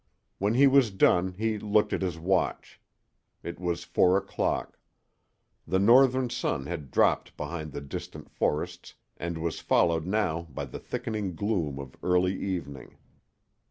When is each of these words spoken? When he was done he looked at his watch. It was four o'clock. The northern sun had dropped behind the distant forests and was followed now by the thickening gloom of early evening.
When 0.39 0.55
he 0.55 0.65
was 0.65 0.89
done 0.89 1.33
he 1.33 1.59
looked 1.59 1.93
at 1.93 2.01
his 2.01 2.17
watch. 2.17 2.81
It 3.43 3.59
was 3.59 3.83
four 3.83 4.17
o'clock. 4.17 4.79
The 5.67 5.77
northern 5.77 6.31
sun 6.31 6.65
had 6.65 6.89
dropped 6.89 7.37
behind 7.37 7.71
the 7.71 7.81
distant 7.81 8.27
forests 8.27 8.95
and 9.17 9.37
was 9.37 9.59
followed 9.59 10.07
now 10.07 10.47
by 10.49 10.65
the 10.65 10.79
thickening 10.79 11.35
gloom 11.35 11.77
of 11.77 11.95
early 12.01 12.33
evening. 12.35 12.97